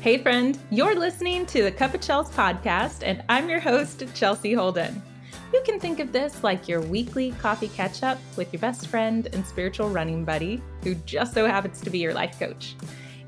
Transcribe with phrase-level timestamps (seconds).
[0.00, 4.52] Hey, friend, you're listening to the Cup of Chels podcast, and I'm your host, Chelsea
[4.52, 5.02] Holden.
[5.52, 9.28] You can think of this like your weekly coffee catch up with your best friend
[9.32, 12.76] and spiritual running buddy, who just so happens to be your life coach.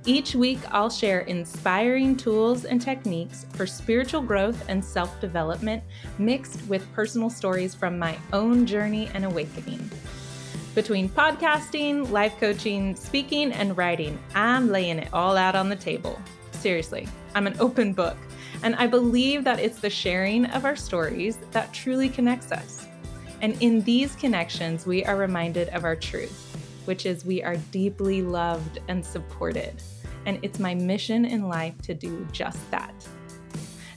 [0.06, 5.82] Each week, I'll share inspiring tools and techniques for spiritual growth and self development,
[6.18, 9.90] mixed with personal stories from my own journey and awakening.
[10.76, 16.22] Between podcasting, life coaching, speaking, and writing, I'm laying it all out on the table.
[16.60, 18.18] Seriously, I'm an open book,
[18.62, 22.86] and I believe that it's the sharing of our stories that truly connects us.
[23.40, 26.54] And in these connections, we are reminded of our truth,
[26.84, 29.72] which is we are deeply loved and supported.
[30.26, 32.92] And it's my mission in life to do just that.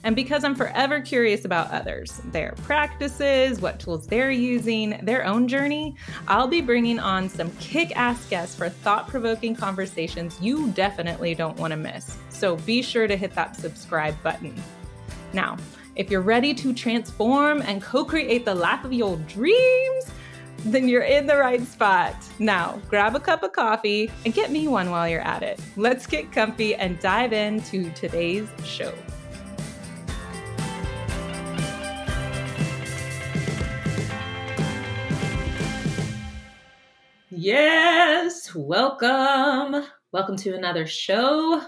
[0.04, 5.48] And because I'm forever curious about others, their practices, what tools they're using, their own
[5.48, 5.96] journey,
[6.28, 11.56] I'll be bringing on some kick ass guests for thought provoking conversations you definitely don't
[11.56, 12.18] want to miss.
[12.28, 14.54] So be sure to hit that subscribe button.
[15.32, 15.56] Now,
[15.96, 20.10] if you're ready to transform and co create the life of your dreams,
[20.66, 22.14] then you're in the right spot.
[22.38, 25.60] Now, grab a cup of coffee and get me one while you're at it.
[25.76, 28.92] Let's get comfy and dive into today's show.
[37.36, 39.84] Yes, welcome.
[40.12, 41.60] Welcome to another show,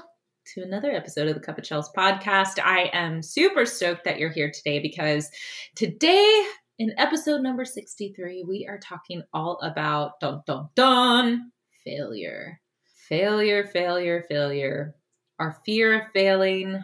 [0.54, 2.60] to another episode of the Cup of Chels podcast.
[2.64, 5.28] I am super stoked that you're here today because
[5.74, 6.46] today,
[6.78, 11.50] in episode number 63, we are talking all about dun dun dun
[11.84, 12.60] failure.
[13.08, 14.94] Failure, failure, failure.
[15.40, 16.80] Our fear of failing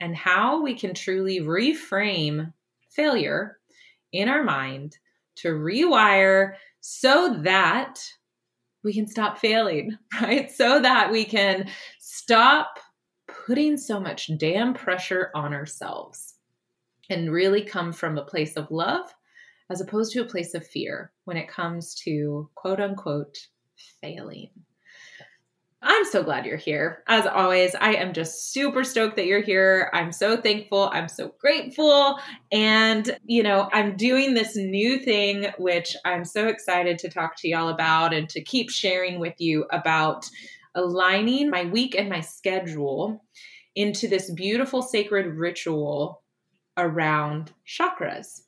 [0.00, 2.54] and how we can truly reframe
[2.90, 3.58] failure
[4.12, 4.96] in our mind
[5.36, 6.54] to rewire
[6.86, 7.98] so that
[8.82, 10.50] we can stop failing, right?
[10.50, 12.78] So that we can stop
[13.46, 16.34] putting so much damn pressure on ourselves
[17.08, 19.06] and really come from a place of love
[19.70, 23.38] as opposed to a place of fear when it comes to quote unquote
[24.02, 24.50] failing.
[25.86, 27.02] I'm so glad you're here.
[27.08, 29.90] As always, I am just super stoked that you're here.
[29.92, 30.88] I'm so thankful.
[30.90, 32.18] I'm so grateful.
[32.50, 37.48] And, you know, I'm doing this new thing, which I'm so excited to talk to
[37.48, 40.28] y'all about and to keep sharing with you about
[40.74, 43.22] aligning my week and my schedule
[43.76, 46.22] into this beautiful sacred ritual
[46.78, 48.40] around chakras.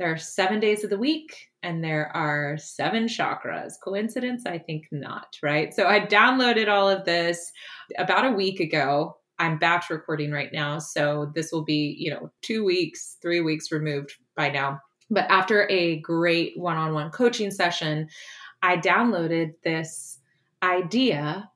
[0.00, 3.72] There are seven days of the week and there are seven chakras.
[3.82, 4.46] Coincidence?
[4.46, 5.74] I think not, right?
[5.74, 7.50] So I downloaded all of this
[7.98, 9.16] about a week ago.
[9.40, 10.78] I'm batch recording right now.
[10.78, 14.78] So this will be, you know, two weeks, three weeks removed by now.
[15.10, 18.10] But after a great one on one coaching session,
[18.62, 20.20] I downloaded this
[20.62, 21.50] idea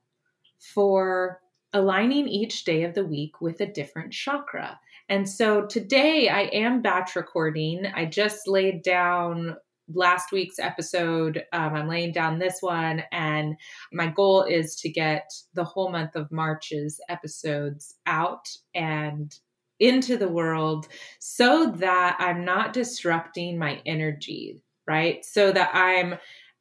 [0.59, 1.39] for
[1.71, 4.77] aligning each day of the week with a different chakra.
[5.07, 7.85] And so today I am batch recording.
[7.85, 9.55] I just laid down
[9.93, 11.43] last week's episode.
[11.53, 13.55] Um, I'm laying down this one, and
[13.91, 19.35] my goal is to get the whole month of March's episodes out and
[19.79, 20.87] into the world
[21.19, 25.25] so that I'm not disrupting my energy, right?
[25.25, 26.15] So that I'm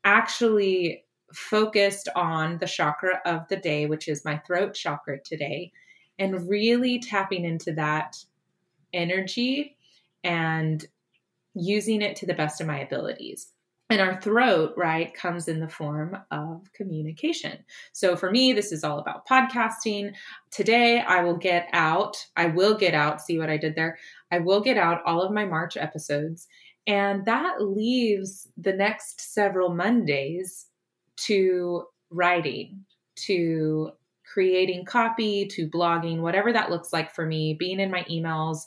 [0.04, 5.70] actually focused on the chakra of the day, which is my throat chakra today,
[6.18, 8.16] and really tapping into that
[8.92, 9.76] energy
[10.24, 10.84] and
[11.55, 13.49] using it to the best of my abilities.
[13.91, 17.65] And our throat, right, comes in the form of communication.
[17.93, 20.12] So for me, this is all about podcasting.
[20.53, 23.99] Today, I will get out, I will get out, see what I did there.
[24.31, 26.47] I will get out all of my March episodes.
[26.87, 30.66] And that leaves the next several Mondays
[31.27, 32.84] to writing,
[33.27, 33.91] to
[34.25, 38.60] creating copy, to blogging, whatever that looks like for me, being in my emails,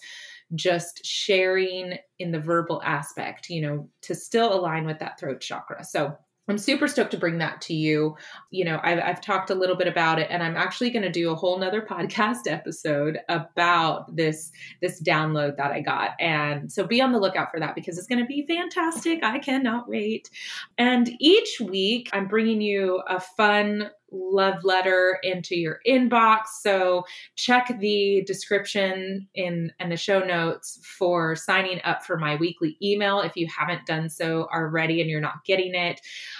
[0.56, 5.83] just sharing in the verbal aspect, you know, to still align with that throat chakra.
[5.83, 6.18] So
[6.50, 8.18] I'm super stoked to bring that to you.
[8.51, 11.12] You know, I've, I've talked a little bit about it, and I'm actually going to
[11.12, 14.51] do a whole nother podcast episode about this
[14.81, 16.12] this download that I got.
[16.19, 19.24] And so be on the lookout for that because it's going to be fantastic.
[19.24, 20.30] I cannot wait.
[20.78, 26.42] And each week, I'm bringing you a fun love letter into your inbox.
[26.62, 27.04] So
[27.36, 33.21] check the description in and the show notes for signing up for my weekly email
[33.21, 36.00] if you haven't done so already and you're not getting it,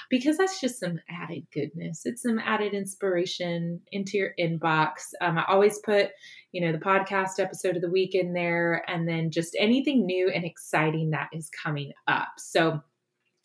[0.10, 2.02] because that's just some added goodness.
[2.06, 4.92] It's some added inspiration into your inbox.
[5.20, 6.12] Um, I always put
[6.52, 10.30] you know, the podcast episode of the week in there, and then just anything new
[10.30, 12.28] and exciting that is coming up.
[12.38, 12.80] So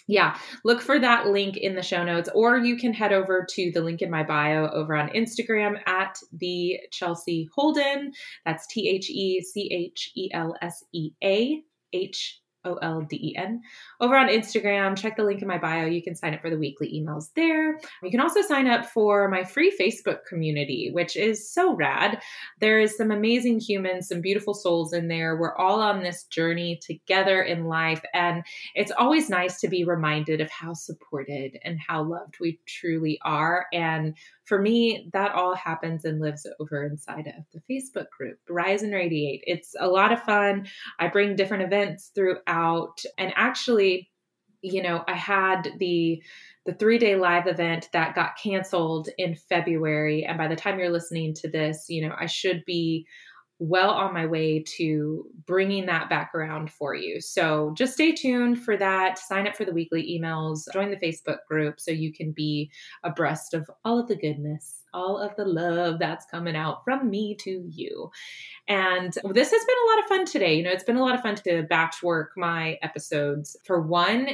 [0.08, 3.70] yeah, look for that link in the show notes, or you can head over to
[3.72, 8.12] the link in my bio over on Instagram at the Chelsea Holden.
[8.46, 11.62] That's T H E C H E L S E A
[11.92, 13.62] H O L D E N.
[14.00, 15.86] Over on Instagram, check the link in my bio.
[15.86, 17.78] You can sign up for the weekly emails there.
[18.02, 22.20] You can also sign up for my free Facebook community, which is so rad.
[22.60, 25.36] There is some amazing humans, some beautiful souls in there.
[25.36, 28.02] We're all on this journey together in life.
[28.12, 28.44] And
[28.74, 33.66] it's always nice to be reminded of how supported and how loved we truly are.
[33.72, 34.16] And
[34.48, 38.94] for me, that all happens and lives over inside of the Facebook group, Rise and
[38.94, 39.44] Radiate.
[39.46, 40.66] It's a lot of fun.
[40.98, 43.02] I bring different events throughout.
[43.18, 44.10] And actually,
[44.62, 46.22] you know, I had the
[46.64, 50.24] the three day live event that got canceled in February.
[50.24, 53.06] And by the time you're listening to this, you know, I should be
[53.58, 57.20] well on my way to bringing that back around for you.
[57.20, 59.18] So just stay tuned for that.
[59.18, 62.70] Sign up for the weekly emails, join the Facebook group so you can be
[63.02, 67.36] abreast of all of the goodness, all of the love that's coming out from me
[67.40, 68.10] to you.
[68.68, 70.54] And this has been a lot of fun today.
[70.54, 73.56] You know, it's been a lot of fun to batch work my episodes.
[73.64, 74.28] For one,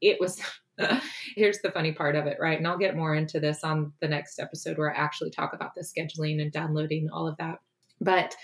[0.00, 0.40] it was
[1.34, 2.58] here's the funny part of it, right?
[2.58, 5.74] And I'll get more into this on the next episode where I actually talk about
[5.74, 7.58] the scheduling and downloading all of that.
[8.00, 8.36] But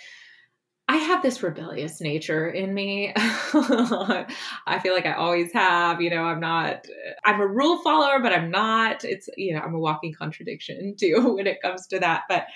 [0.86, 3.12] I have this rebellious nature in me.
[3.16, 4.26] I
[4.82, 6.02] feel like I always have.
[6.02, 6.86] You know, I'm not,
[7.24, 9.02] I'm a rule follower, but I'm not.
[9.02, 12.24] It's, you know, I'm a walking contradiction too when it comes to that.
[12.28, 12.46] But,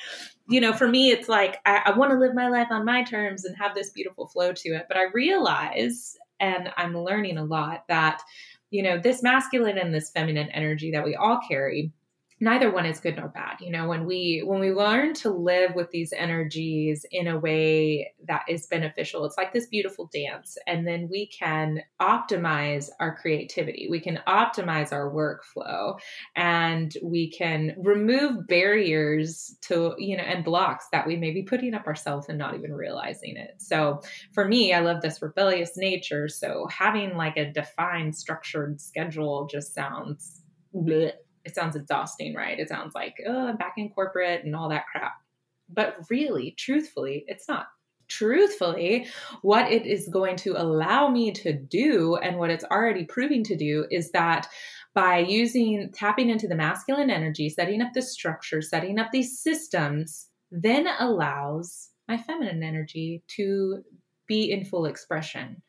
[0.47, 3.03] you know, for me, it's like I, I want to live my life on my
[3.03, 4.87] terms and have this beautiful flow to it.
[4.89, 8.21] But I realize, and I'm learning a lot, that,
[8.71, 11.93] you know, this masculine and this feminine energy that we all carry
[12.41, 15.75] neither one is good nor bad you know when we when we learn to live
[15.75, 20.87] with these energies in a way that is beneficial it's like this beautiful dance and
[20.87, 25.99] then we can optimize our creativity we can optimize our workflow
[26.37, 31.75] and we can remove barriers to you know and blocks that we may be putting
[31.75, 33.55] up ourselves and not even realizing it.
[33.59, 34.01] So
[34.33, 39.75] for me i love this rebellious nature so having like a defined structured schedule just
[39.75, 40.43] sounds
[40.75, 41.13] bleh
[41.45, 42.59] it sounds exhausting, right?
[42.59, 45.15] It sounds like, oh, I'm back in corporate and all that crap.
[45.69, 47.67] But really, truthfully, it's not.
[48.09, 49.07] Truthfully,
[49.43, 53.57] what it is going to allow me to do and what it's already proving to
[53.57, 54.49] do is that
[54.95, 60.29] by using tapping into the masculine energy, setting up the structure, setting up these systems,
[60.51, 63.83] then allows my feminine energy to
[64.27, 65.63] be in full expression.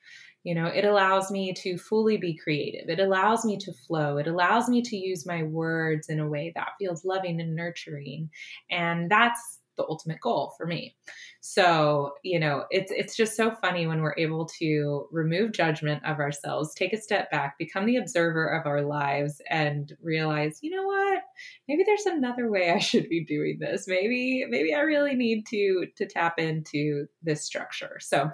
[0.50, 2.90] You know, it allows me to fully be creative.
[2.90, 4.18] It allows me to flow.
[4.18, 8.32] It allows me to use my words in a way that feels loving and nurturing.
[8.72, 10.96] And that's the ultimate goal for me.
[11.42, 16.18] So, you know, it's it's just so funny when we're able to remove judgment of
[16.18, 20.88] ourselves, take a step back, become the observer of our lives and realize, you know
[20.88, 21.22] what?
[21.68, 23.88] Maybe there's another way I should be doing this.
[23.88, 27.98] Maybe maybe I really need to to tap into this structure.
[28.00, 28.30] So,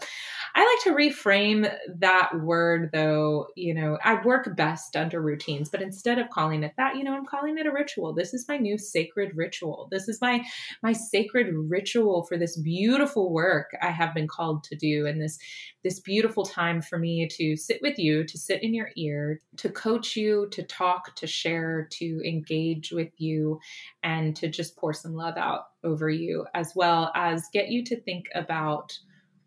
[0.56, 5.82] I like to reframe that word though, you know, I work best under routines, but
[5.82, 8.14] instead of calling it that, you know, I'm calling it a ritual.
[8.14, 9.88] This is my new sacred ritual.
[9.92, 10.44] This is my
[10.82, 15.38] my sacred ritual for this beautiful work I have been called to do and this
[15.84, 19.70] this beautiful time for me to sit with you, to sit in your ear, to
[19.70, 23.60] coach you, to talk, to share, to engage with you
[24.02, 28.02] and to just pour some love out over you as well as get you to
[28.02, 28.98] think about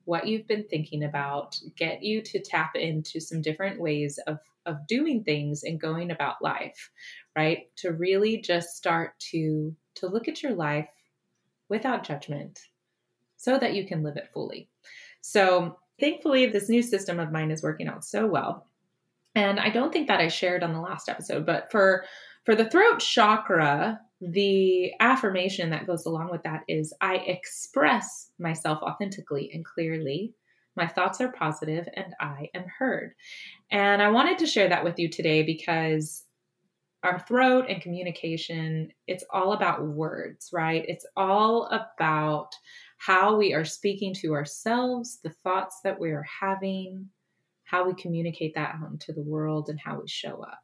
[0.04, 4.86] what you've been thinking about, get you to tap into some different ways of of
[4.86, 6.90] doing things and going about life,
[7.34, 7.74] right?
[7.76, 10.88] To really just start to to look at your life
[11.68, 12.60] without judgment
[13.36, 14.68] so that you can live it fully.
[15.20, 18.66] So, thankfully, this new system of mine is working out so well.
[19.34, 22.04] And I don't think that I shared on the last episode, but for
[22.48, 28.78] for the throat chakra, the affirmation that goes along with that is I express myself
[28.80, 30.32] authentically and clearly.
[30.74, 33.12] My thoughts are positive and I am heard.
[33.70, 36.24] And I wanted to share that with you today because
[37.02, 40.86] our throat and communication, it's all about words, right?
[40.88, 42.48] It's all about
[42.96, 47.10] how we are speaking to ourselves, the thoughts that we are having,
[47.64, 50.60] how we communicate that out into the world, and how we show up.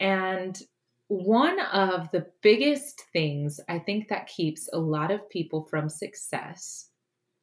[0.00, 0.60] And
[1.08, 6.88] one of the biggest things I think that keeps a lot of people from success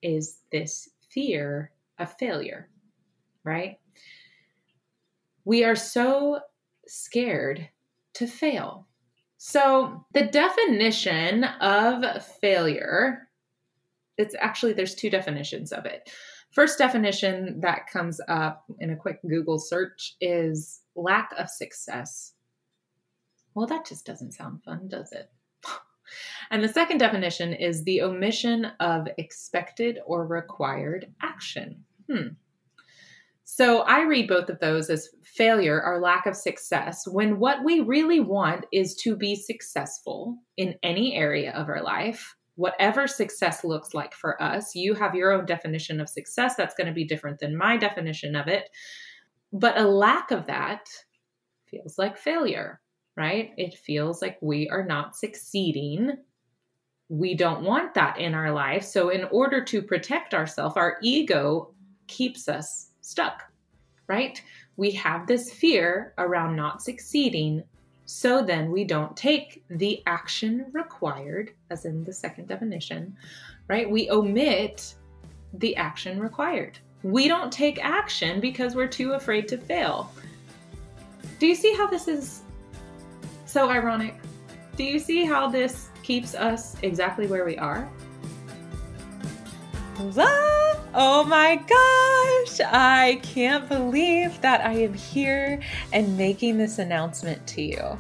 [0.02, 2.70] is this fear of failure,
[3.44, 3.80] right?
[5.46, 6.40] We are so
[6.88, 7.70] scared
[8.14, 8.88] to fail.
[9.38, 13.32] So, the definition of failure
[14.22, 16.12] it's actually there's two definitions of it.
[16.52, 22.34] First definition that comes up in a quick Google search is lack of success.
[23.54, 25.30] Well, that just doesn't sound fun, does it?
[26.52, 31.84] and the second definition is the omission of expected or required action.
[32.10, 32.28] Hmm.
[33.54, 37.82] So I read both of those as failure or lack of success when what we
[37.82, 42.36] really want is to be successful in any area of our life.
[42.56, 46.56] Whatever success looks like for us, you have your own definition of success.
[46.56, 48.70] That's going to be different than my definition of it.
[49.52, 50.88] But a lack of that
[51.70, 52.81] feels like failure,
[53.18, 53.52] right?
[53.58, 56.14] It feels like we are not succeeding.
[57.10, 58.84] We don't want that in our life.
[58.84, 61.74] So, in order to protect ourselves, our ego
[62.08, 63.44] keeps us stuck,
[64.08, 64.42] right?
[64.78, 67.64] We have this fear around not succeeding.
[68.06, 73.16] So then we don't take the action required, as in the second definition,
[73.68, 73.90] right?
[73.90, 74.96] We omit
[75.54, 76.80] the action required.
[77.04, 80.12] We don't take action because we're too afraid to fail.
[81.40, 82.42] Do you see how this is
[83.52, 84.16] so ironic?
[84.78, 87.90] Do you see how this keeps us exactly where we are?
[90.94, 97.62] Oh my gosh, I can't believe that I am here and making this announcement to
[97.62, 98.00] you.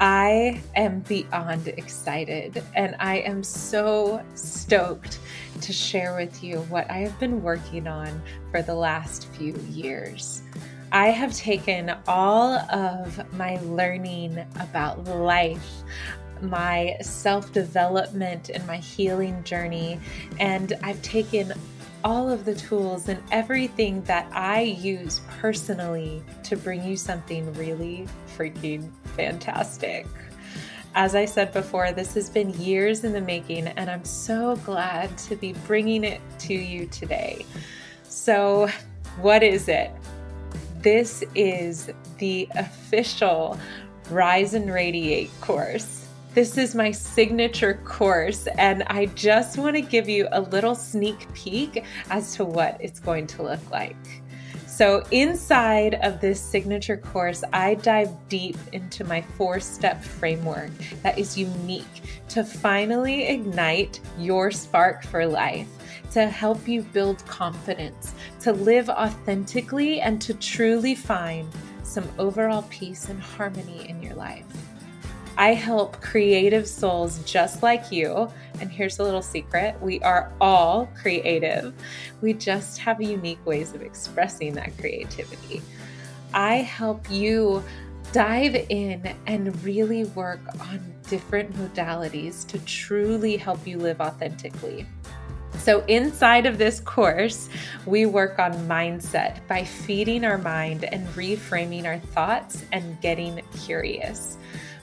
[0.00, 5.18] I am beyond excited and I am so stoked
[5.62, 10.42] to share with you what I have been working on for the last few years.
[10.94, 15.82] I have taken all of my learning about life,
[16.40, 19.98] my self development, and my healing journey,
[20.38, 21.52] and I've taken
[22.04, 28.06] all of the tools and everything that I use personally to bring you something really
[28.38, 30.06] freaking fantastic.
[30.94, 35.18] As I said before, this has been years in the making, and I'm so glad
[35.18, 37.44] to be bringing it to you today.
[38.04, 38.68] So,
[39.20, 39.90] what is it?
[40.84, 43.58] This is the official
[44.10, 46.06] Rise and Radiate course.
[46.34, 51.32] This is my signature course, and I just want to give you a little sneak
[51.32, 53.96] peek as to what it's going to look like.
[54.66, 60.70] So, inside of this signature course, I dive deep into my four step framework
[61.02, 65.68] that is unique to finally ignite your spark for life,
[66.12, 71.48] to help you build confidence, to live authentically, and to truly find
[71.82, 74.44] some overall peace and harmony in your life.
[75.36, 78.30] I help creative souls just like you.
[78.60, 81.74] And here's a little secret we are all creative.
[82.20, 85.60] We just have unique ways of expressing that creativity.
[86.32, 87.64] I help you
[88.12, 94.86] dive in and really work on different modalities to truly help you live authentically.
[95.58, 97.48] So, inside of this course,
[97.86, 104.36] we work on mindset by feeding our mind and reframing our thoughts and getting curious.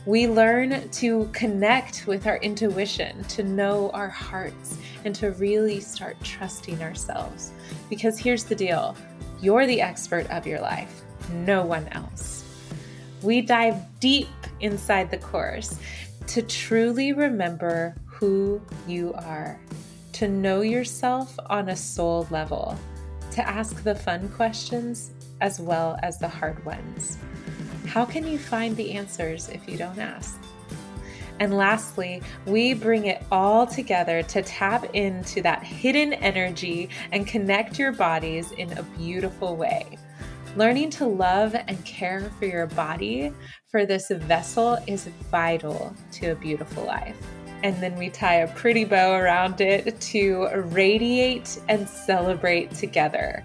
[0.07, 6.17] We learn to connect with our intuition, to know our hearts, and to really start
[6.23, 7.51] trusting ourselves.
[7.87, 8.97] Because here's the deal
[9.41, 12.43] you're the expert of your life, no one else.
[13.21, 14.27] We dive deep
[14.59, 15.77] inside the course
[16.27, 19.59] to truly remember who you are,
[20.21, 22.77] to know yourself on a soul level,
[23.31, 25.09] to ask the fun questions
[25.41, 27.17] as well as the hard ones.
[27.87, 30.39] How can you find the answers if you don't ask?
[31.39, 37.79] And lastly, we bring it all together to tap into that hidden energy and connect
[37.79, 39.97] your bodies in a beautiful way.
[40.55, 43.33] Learning to love and care for your body
[43.69, 47.17] for this vessel is vital to a beautiful life.
[47.63, 53.43] And then we tie a pretty bow around it to radiate and celebrate together.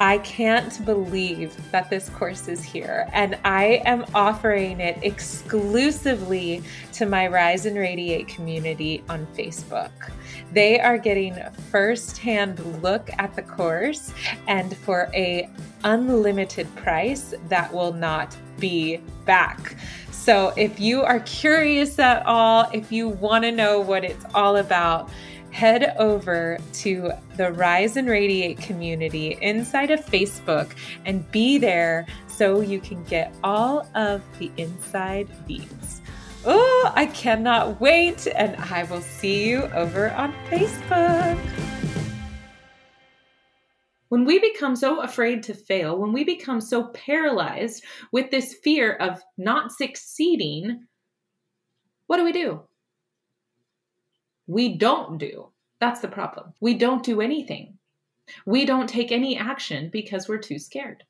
[0.00, 6.62] I can't believe that this course is here, and I am offering it exclusively
[6.92, 9.90] to my Rise and Radiate community on Facebook.
[10.52, 11.36] They are getting
[11.70, 14.12] first-hand look at the course
[14.46, 15.50] and for a
[15.82, 19.76] unlimited price that will not be back.
[20.10, 24.56] So if you are curious at all, if you want to know what it's all
[24.56, 25.10] about,
[25.50, 30.72] head over to the Rise and Radiate community inside of Facebook
[31.04, 36.00] and be there so you can get all of the inside beats.
[36.44, 41.38] Oh, I cannot wait, and I will see you over on Facebook.
[44.08, 48.94] When we become so afraid to fail, when we become so paralyzed with this fear
[48.94, 50.86] of not succeeding,
[52.06, 52.67] what do we do?
[54.48, 55.50] We don't do.
[55.78, 56.54] That's the problem.
[56.60, 57.78] We don't do anything.
[58.44, 61.04] We don't take any action because we're too scared.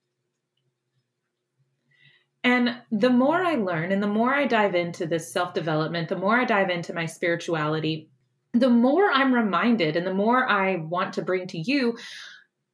[2.45, 6.19] And the more I learn and the more I dive into this self development, the
[6.19, 8.11] more I dive into my spirituality,
[8.53, 11.97] the more I'm reminded and the more I want to bring to you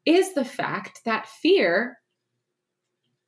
[0.04, 1.99] is the fact that fear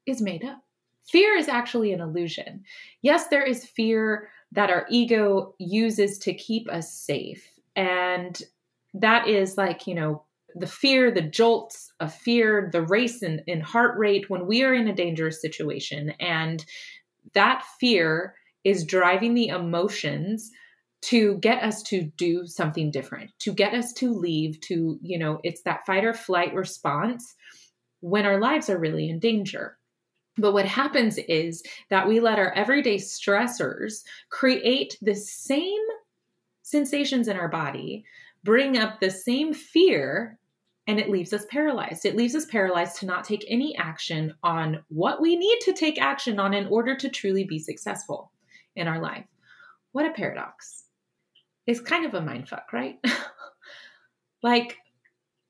[0.05, 0.63] is made up.
[1.09, 2.65] Fear is actually an illusion.
[3.01, 7.47] Yes, there is fear that our ego uses to keep us safe.
[7.75, 8.41] And
[8.95, 10.23] that is like, you know,
[10.55, 14.73] the fear, the jolts of fear, the race in, in heart rate when we are
[14.73, 16.15] in a dangerous situation.
[16.19, 16.65] And
[17.35, 18.35] that fear
[18.65, 20.51] is driving the emotions
[21.03, 25.41] to get us to do something different, to get us to leave, to, you know,
[25.43, 27.35] it's that fight or flight response
[28.01, 29.77] when our lives are really in danger.
[30.39, 35.83] But what happens is that we let our everyday stressors create the same
[36.63, 38.05] sensations in our body,
[38.45, 40.39] bring up the same fear,
[40.87, 42.05] and it leaves us paralyzed.
[42.05, 46.01] It leaves us paralyzed to not take any action on what we need to take
[46.01, 48.31] action on in order to truly be successful
[48.77, 49.25] in our life.
[49.93, 50.85] What a paradox.
[51.67, 52.99] It's kind of a mind fuck, right?
[54.43, 54.77] like,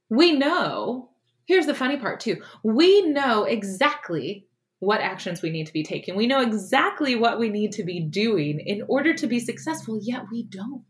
[0.09, 1.11] we know,
[1.47, 2.40] here's the funny part too.
[2.62, 4.47] We know exactly
[4.87, 6.14] what actions we need to be taking.
[6.14, 10.26] We know exactly what we need to be doing in order to be successful, yet
[10.31, 10.85] we don't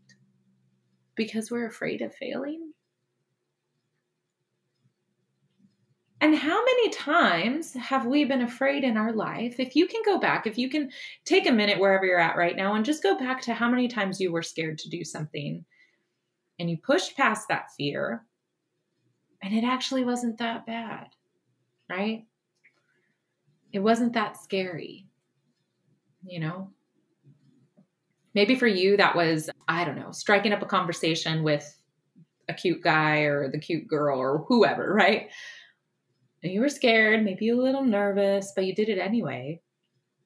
[1.15, 2.73] because we're afraid of failing.
[6.21, 9.59] And how many times have we been afraid in our life?
[9.59, 10.91] If you can go back, if you can
[11.25, 13.87] take a minute wherever you're at right now and just go back to how many
[13.87, 15.65] times you were scared to do something
[16.59, 18.23] and you pushed past that fear
[19.41, 21.07] and it actually wasn't that bad,
[21.89, 22.25] right?
[23.73, 25.07] It wasn't that scary,
[26.25, 26.71] you know?
[28.33, 31.75] Maybe for you, that was, I don't know, striking up a conversation with
[32.47, 35.29] a cute guy or the cute girl or whoever, right?
[36.43, 39.59] And you were scared, maybe a little nervous, but you did it anyway.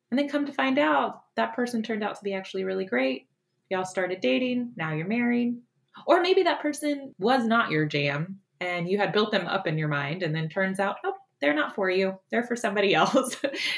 [0.09, 3.27] And then come to find out, that person turned out to be actually really great.
[3.69, 5.57] Y'all started dating, now you're married.
[6.05, 9.77] Or maybe that person was not your jam and you had built them up in
[9.77, 12.17] your mind, and then turns out, oh, they're not for you.
[12.29, 13.35] They're for somebody else.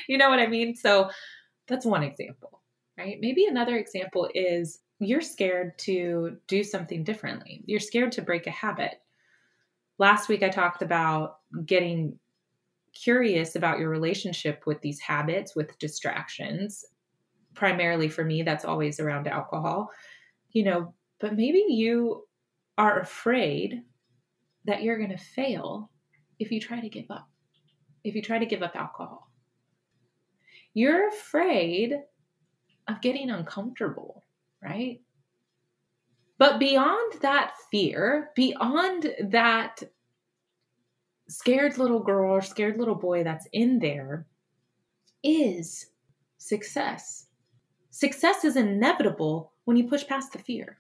[0.07, 0.75] you know what I mean?
[0.75, 1.09] So
[1.67, 2.61] that's one example,
[2.97, 3.17] right?
[3.19, 7.63] Maybe another example is you're scared to do something differently.
[7.65, 9.01] You're scared to break a habit.
[9.97, 12.19] Last week I talked about getting
[12.93, 16.85] curious about your relationship with these habits, with distractions.
[17.55, 19.89] Primarily for me, that's always around alcohol.
[20.51, 22.25] You know, but maybe you
[22.77, 23.81] are afraid
[24.65, 25.89] that you're going to fail
[26.39, 27.27] if you try to give up
[28.03, 29.29] if you try to give up alcohol.
[30.73, 31.93] You're afraid
[32.87, 34.23] of getting uncomfortable,
[34.61, 35.01] right?
[36.37, 39.83] But beyond that fear, beyond that
[41.29, 44.25] scared little girl or scared little boy that's in there,
[45.23, 45.87] is
[46.37, 47.27] success.
[47.91, 50.79] Success is inevitable when you push past the fear.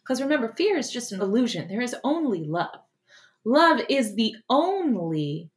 [0.00, 1.68] Because remember, fear is just an illusion.
[1.68, 2.80] There is only love.
[3.44, 5.50] Love is the only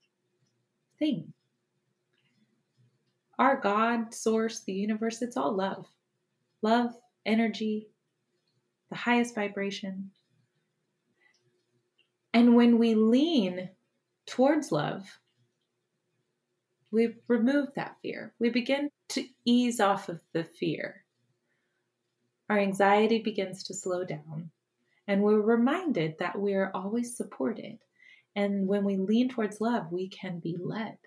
[1.00, 1.34] thing.
[3.40, 5.88] Our God, source, the universe, it's all love.
[6.62, 7.90] Love, energy,
[8.90, 10.12] the highest vibration.
[12.34, 13.70] And when we lean
[14.26, 15.20] towards love,
[16.92, 18.34] we remove that fear.
[18.40, 21.04] We begin to ease off of the fear.
[22.50, 24.52] Our anxiety begins to slow down.
[25.08, 27.80] And we're reminded that we are always supported.
[28.36, 30.98] And when we lean towards love, we can be led.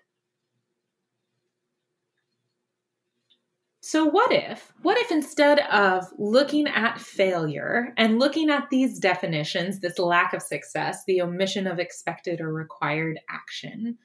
[3.87, 9.79] So, what if, what if instead of looking at failure and looking at these definitions,
[9.79, 13.99] this lack of success, the omission of expected or required action,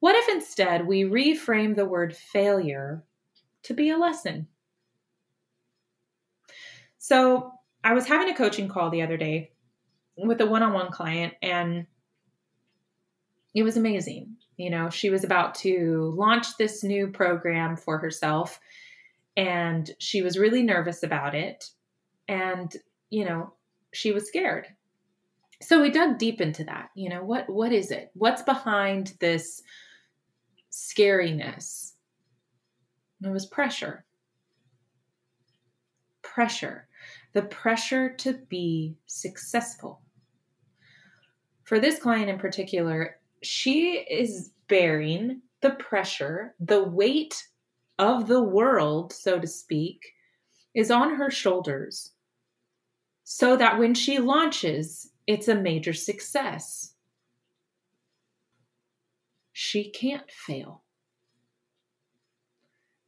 [0.00, 3.04] what if instead we reframe the word failure
[3.62, 4.48] to be a lesson?
[6.98, 7.52] So,
[7.84, 9.52] I was having a coaching call the other day
[10.16, 11.86] with a one on one client, and
[13.54, 14.36] it was amazing.
[14.56, 18.58] You know, she was about to launch this new program for herself,
[19.36, 21.70] and she was really nervous about it.
[22.26, 22.74] And,
[23.10, 23.54] you know,
[23.92, 24.66] she was scared.
[25.62, 26.90] So we dug deep into that.
[26.94, 28.10] You know, what what is it?
[28.14, 29.62] What's behind this
[30.70, 31.92] scariness?
[33.24, 34.04] it was pressure.
[36.22, 36.87] Pressure
[37.32, 40.00] the pressure to be successful.
[41.64, 47.46] For this client in particular, she is bearing the pressure, the weight
[47.98, 50.14] of the world, so to speak,
[50.74, 52.12] is on her shoulders
[53.24, 56.94] so that when she launches, it's a major success.
[59.60, 60.84] she can't fail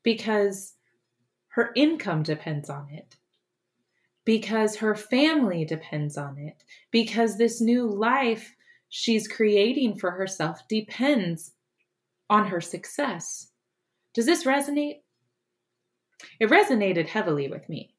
[0.02, 0.74] because
[1.50, 3.14] her income depends on it,
[4.24, 8.54] because her family depends on it, because this new life
[8.88, 11.52] she's creating for herself depends
[12.28, 13.48] on her success.
[14.14, 15.00] Does this resonate?
[16.38, 17.94] It resonated heavily with me.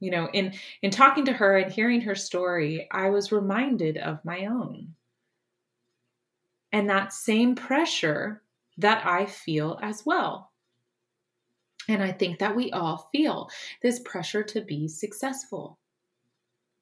[0.00, 4.24] You know, in in talking to her and hearing her story, I was reminded of
[4.24, 4.94] my own.
[6.72, 8.42] And that same pressure
[8.78, 10.50] that I feel as well.
[11.88, 13.50] And I think that we all feel
[13.82, 15.78] this pressure to be successful.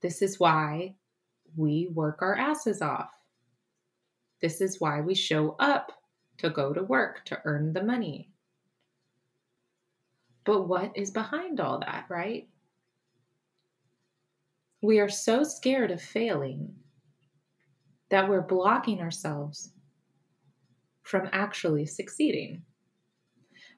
[0.00, 0.94] This is why
[1.56, 3.10] we work our asses off.
[4.40, 5.92] This is why we show up
[6.38, 8.30] to go to work to earn the money.
[10.44, 12.48] But what is behind all that, right?
[14.80, 16.74] We are so scared of failing
[18.10, 19.70] that we're blocking ourselves
[21.02, 22.62] from actually succeeding.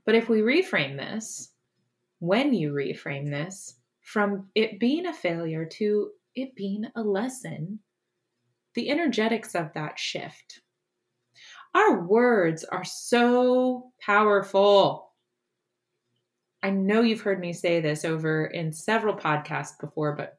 [0.05, 1.51] But if we reframe this,
[2.19, 7.79] when you reframe this from it being a failure to it being a lesson,
[8.75, 10.61] the energetics of that shift.
[11.75, 15.13] Our words are so powerful.
[16.63, 20.39] I know you've heard me say this over in several podcasts before, but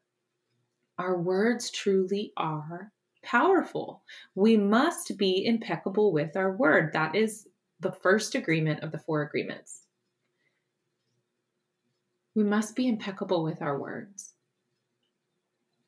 [0.98, 4.02] our words truly are powerful.
[4.34, 6.92] We must be impeccable with our word.
[6.92, 7.48] That is
[7.80, 9.82] the first agreement of the four agreements.
[12.34, 14.34] We must be impeccable with our words.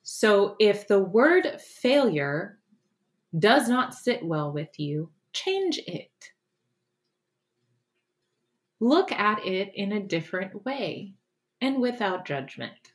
[0.02, 2.58] So if the word failure
[3.38, 6.30] does not sit well with you, change it.
[8.80, 11.14] Look at it in a different way
[11.60, 12.92] and without judgment.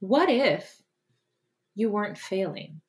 [0.00, 0.82] What if
[1.74, 2.80] you weren't failing?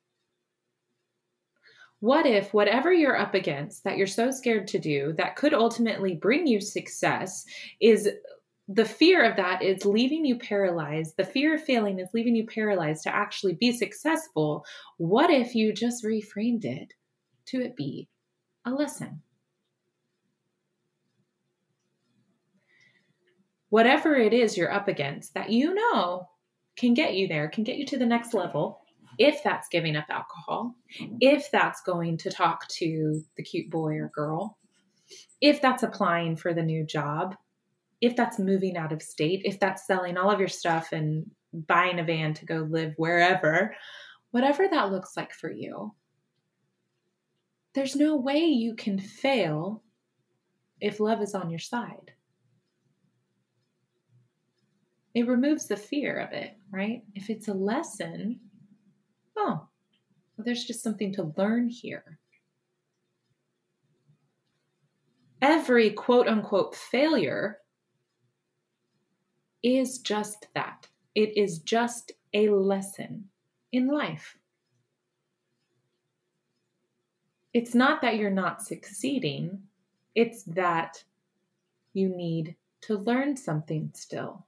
[2.02, 6.16] What if whatever you're up against that you're so scared to do that could ultimately
[6.16, 7.44] bring you success
[7.80, 8.10] is
[8.66, 11.16] the fear of that is leaving you paralyzed.
[11.16, 14.64] The fear of failing is leaving you paralyzed to actually be successful.
[14.96, 16.92] What if you just reframed it
[17.46, 18.08] to it be
[18.64, 19.22] a lesson?
[23.68, 26.28] Whatever it is you're up against that you know
[26.76, 28.81] can get you there, can get you to the next level,
[29.18, 30.74] if that's giving up alcohol,
[31.20, 34.58] if that's going to talk to the cute boy or girl,
[35.40, 37.34] if that's applying for the new job,
[38.00, 41.98] if that's moving out of state, if that's selling all of your stuff and buying
[41.98, 43.74] a van to go live wherever,
[44.30, 45.94] whatever that looks like for you,
[47.74, 49.82] there's no way you can fail
[50.80, 52.12] if love is on your side.
[55.14, 57.02] It removes the fear of it, right?
[57.14, 58.40] If it's a lesson,
[59.36, 59.66] oh,
[60.36, 62.18] well, there's just something to learn here.
[65.40, 67.58] Every quote unquote failure
[69.62, 70.88] is just that.
[71.14, 73.28] It is just a lesson
[73.72, 74.36] in life.
[77.52, 79.64] It's not that you're not succeeding,
[80.14, 81.04] it's that
[81.92, 84.46] you need to learn something still.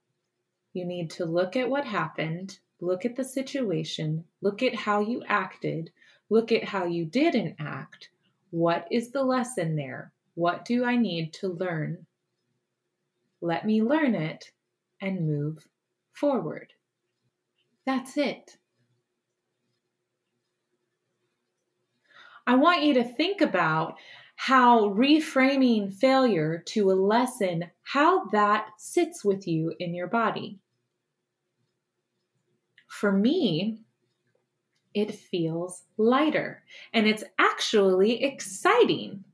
[0.73, 5.23] You need to look at what happened, look at the situation, look at how you
[5.27, 5.91] acted,
[6.31, 8.11] look at how you didn't act.
[8.51, 10.13] What is the lesson there?
[10.35, 12.07] What do I need to learn?
[13.41, 14.53] Let me learn it
[15.01, 15.67] and move
[16.13, 16.73] forward.
[17.87, 18.57] That's it.
[22.47, 23.97] I want you to think about
[24.37, 30.59] how reframing failure to a lesson, how that sits with you in your body.
[33.01, 33.81] For me,
[34.95, 39.25] it feels lighter and it's actually exciting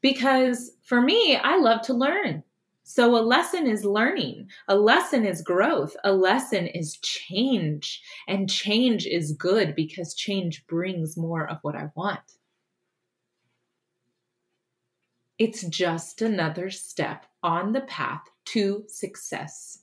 [0.00, 2.44] because for me, I love to learn.
[2.84, 8.00] So, a lesson is learning, a lesson is growth, a lesson is change.
[8.28, 12.38] And change is good because change brings more of what I want.
[15.38, 19.82] It's just another step on the path to success,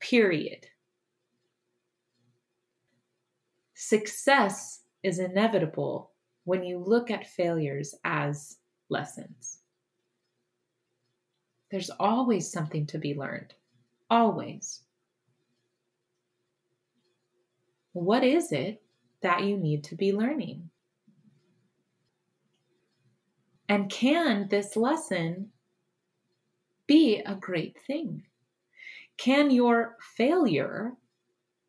[0.00, 0.68] period.
[3.78, 6.12] Success is inevitable
[6.44, 8.56] when you look at failures as
[8.88, 9.58] lessons.
[11.70, 13.52] There's always something to be learned.
[14.08, 14.80] Always.
[17.92, 18.82] What is it
[19.20, 20.70] that you need to be learning?
[23.68, 25.50] And can this lesson
[26.86, 28.22] be a great thing?
[29.18, 30.94] Can your failure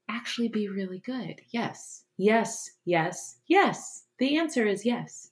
[0.09, 1.41] actually be really good?
[1.49, 4.03] Yes, yes, yes, yes.
[4.19, 5.31] The answer is yes.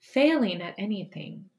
[0.00, 1.50] Failing at anything.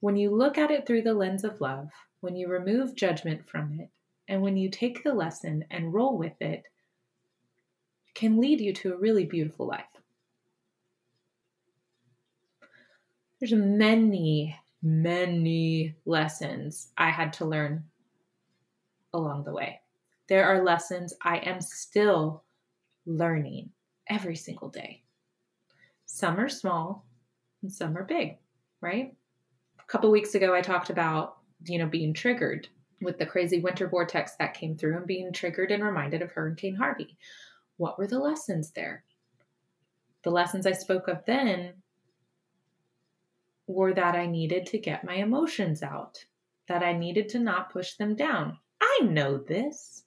[0.00, 1.88] When you look at it through the lens of love,
[2.20, 3.90] when you remove judgment from it,
[4.28, 6.64] and when you take the lesson and roll with it,
[8.14, 9.84] can lead you to a really beautiful life.
[13.38, 17.82] There's many many lessons I had to learn
[19.12, 19.80] along the way.
[20.28, 22.44] There are lessons I am still
[23.04, 23.70] learning
[24.08, 25.02] every single day.
[26.04, 27.04] Some are small
[27.62, 28.38] and some are big,
[28.80, 29.12] right?
[29.80, 32.68] A couple weeks ago, I talked about, you know, being triggered
[33.02, 36.76] with the crazy winter vortex that came through and being triggered and reminded of Hurricane
[36.76, 37.18] Harvey.
[37.76, 39.02] What were the lessons there?
[40.22, 41.74] The lessons I spoke of then
[43.66, 46.24] were that I needed to get my emotions out,
[46.68, 48.58] that I needed to not push them down.
[48.80, 50.04] I know this.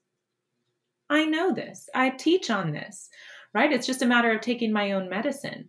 [1.10, 1.90] I know this.
[1.94, 3.10] I teach on this,
[3.54, 3.72] right?
[3.72, 5.68] It's just a matter of taking my own medicine.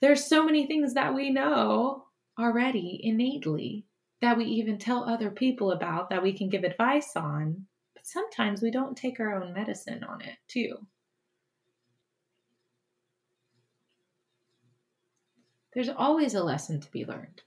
[0.00, 2.04] There's so many things that we know
[2.38, 3.84] already innately
[4.20, 8.62] that we even tell other people about that we can give advice on, but sometimes
[8.62, 10.76] we don't take our own medicine on it too.
[15.78, 17.40] There's always a lesson to be learned.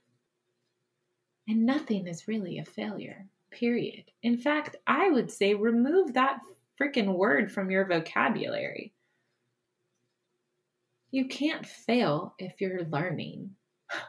[1.46, 4.04] And nothing is really a failure, period.
[4.22, 6.40] In fact, I would say remove that
[6.80, 8.94] freaking word from your vocabulary.
[11.10, 13.50] You can't fail if you're learning.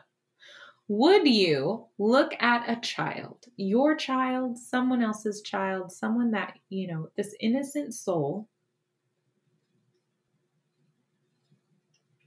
[0.87, 7.09] Would you look at a child, your child, someone else's child, someone that, you know,
[7.17, 8.47] this innocent soul,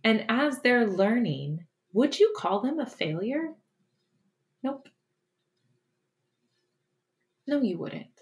[0.04, 1.65] and as they're learning,
[1.96, 3.54] would you call them a failure?
[4.62, 4.90] Nope.
[7.46, 8.20] No, you wouldn't.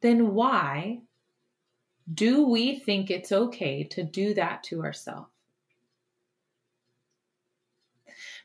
[0.00, 1.02] Then why
[2.10, 5.28] do we think it's okay to do that to ourselves?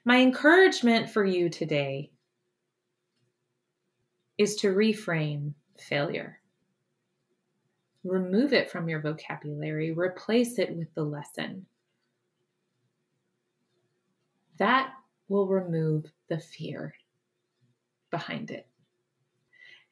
[0.03, 2.11] My encouragement for you today
[4.37, 6.38] is to reframe failure.
[8.03, 11.65] Remove it from your vocabulary, replace it with the lesson.
[14.57, 14.91] That
[15.27, 16.93] will remove the fear
[18.11, 18.67] behind it.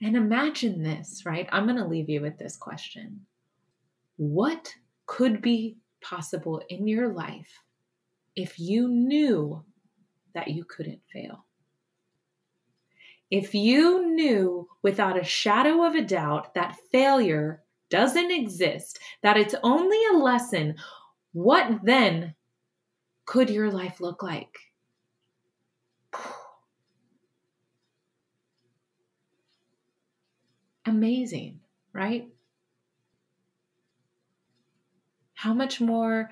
[0.01, 1.49] And imagine this, right?
[1.51, 3.25] I'm going to leave you with this question
[4.17, 4.73] What
[5.05, 7.51] could be possible in your life
[8.35, 9.63] if you knew
[10.33, 11.45] that you couldn't fail.
[13.31, 19.55] If you knew without a shadow of a doubt that failure doesn't exist, that it's
[19.63, 20.75] only a lesson,
[21.33, 22.35] what then
[23.25, 24.57] could your life look like?
[30.85, 31.59] Amazing,
[31.93, 32.27] right?
[35.33, 36.29] How much more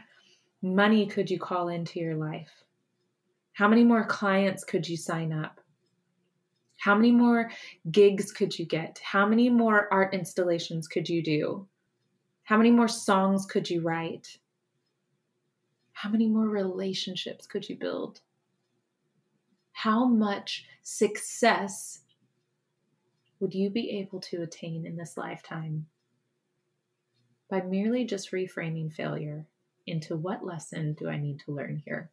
[0.61, 2.49] money could you call into your life?
[3.53, 5.61] How many more clients could you sign up?
[6.77, 7.51] How many more
[7.91, 8.99] gigs could you get?
[9.03, 11.67] How many more art installations could you do?
[12.43, 14.37] How many more songs could you write?
[15.93, 18.21] How many more relationships could you build?
[19.71, 22.01] How much success
[23.39, 25.87] would you be able to attain in this lifetime
[27.49, 29.45] by merely just reframing failure
[29.87, 32.09] into what lesson do I need to learn here?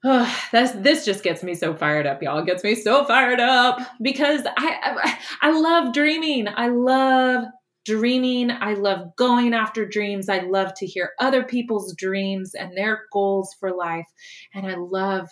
[0.04, 2.38] Oh, this this just gets me so fired up, y'all.
[2.38, 6.46] It gets me so fired up because I, I I love dreaming.
[6.48, 7.46] I love
[7.84, 8.50] dreaming.
[8.50, 10.28] I love going after dreams.
[10.28, 14.06] I love to hear other people's dreams and their goals for life.
[14.54, 15.30] And I love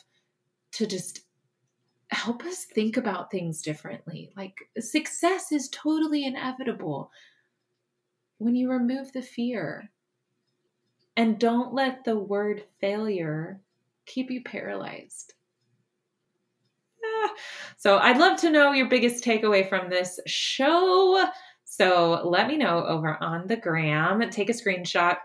[0.72, 1.20] to just
[2.10, 4.30] help us think about things differently.
[4.36, 7.10] Like success is totally inevitable
[8.38, 9.90] when you remove the fear.
[11.16, 13.60] And don't let the word failure
[14.06, 15.34] keep you paralyzed.
[17.04, 17.30] Ah.
[17.76, 21.26] So I'd love to know your biggest takeaway from this show.
[21.64, 24.28] So let me know over on the gram.
[24.30, 25.18] Take a screenshot.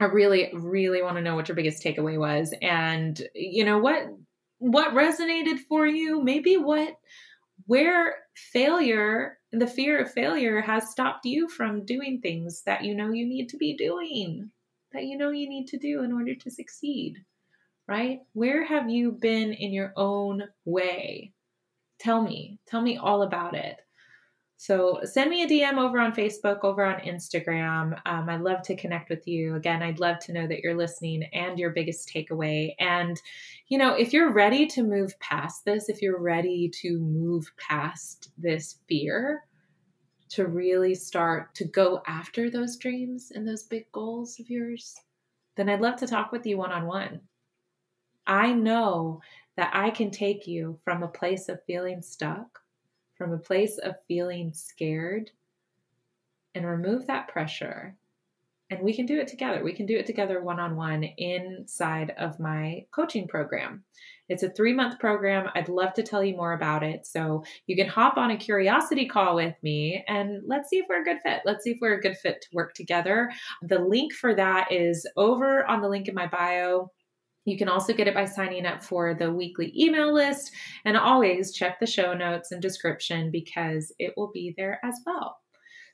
[0.00, 2.54] I really, really want to know what your biggest takeaway was.
[2.62, 4.06] And you know what
[4.58, 6.22] what resonated for you?
[6.22, 6.94] Maybe what
[7.66, 13.12] where failure, the fear of failure has stopped you from doing things that you know
[13.12, 14.50] you need to be doing,
[14.92, 17.18] that you know you need to do in order to succeed
[17.88, 18.20] right?
[18.34, 21.32] Where have you been in your own way?
[21.98, 23.78] Tell me, tell me all about it.
[24.60, 27.98] So send me a DM over on Facebook, over on Instagram.
[28.06, 29.54] Um, I'd love to connect with you.
[29.54, 32.74] Again, I'd love to know that you're listening and your biggest takeaway.
[32.80, 33.20] And,
[33.68, 38.32] you know, if you're ready to move past this, if you're ready to move past
[38.36, 39.44] this fear,
[40.30, 44.94] to really start to go after those dreams and those big goals of yours,
[45.56, 47.20] then I'd love to talk with you one on one.
[48.28, 49.20] I know
[49.56, 52.60] that I can take you from a place of feeling stuck,
[53.16, 55.32] from a place of feeling scared,
[56.54, 57.96] and remove that pressure
[58.70, 59.62] and we can do it together.
[59.64, 63.82] We can do it together one on one inside of my coaching program.
[64.28, 65.48] It's a three month program.
[65.54, 67.06] I'd love to tell you more about it.
[67.06, 71.00] So you can hop on a curiosity call with me and let's see if we're
[71.00, 71.40] a good fit.
[71.46, 73.30] Let's see if we're a good fit to work together.
[73.62, 76.90] The link for that is over on the link in my bio.
[77.48, 80.52] You can also get it by signing up for the weekly email list
[80.84, 85.38] and always check the show notes and description because it will be there as well.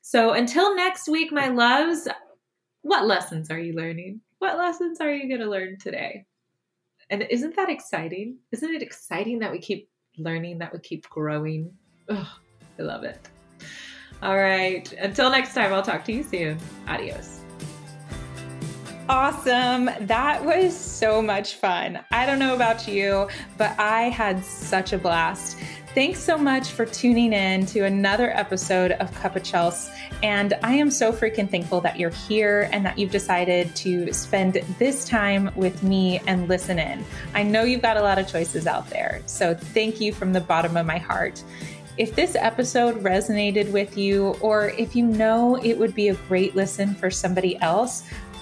[0.02, 2.08] So until next week, my loves,
[2.82, 4.20] what lessons are you learning?
[4.38, 6.26] What lessons are you going to learn today?
[7.08, 8.38] And isn't that exciting?
[8.52, 9.88] Isn't it exciting that we keep
[10.18, 11.72] learning, that we keep growing?
[12.08, 12.30] Oh,
[12.78, 13.28] I love it.
[14.22, 14.90] All right.
[14.94, 16.58] Until next time, I'll talk to you soon.
[16.88, 17.43] Adios.
[19.06, 19.90] Awesome.
[20.00, 22.00] That was so much fun.
[22.10, 25.58] I don't know about you, but I had such a blast.
[25.94, 29.94] Thanks so much for tuning in to another episode of Cuppa Chels.
[30.22, 34.54] And I am so freaking thankful that you're here and that you've decided to spend
[34.78, 37.04] this time with me and listen in.
[37.34, 39.20] I know you've got a lot of choices out there.
[39.26, 41.44] So thank you from the bottom of my heart.
[41.96, 46.56] If this episode resonated with you, or if you know it would be a great
[46.56, 48.02] listen for somebody else,